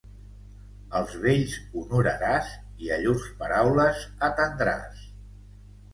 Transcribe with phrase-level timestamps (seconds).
[0.99, 2.49] Als vells honoraràs
[2.87, 5.09] i a llurs paraules atendràs.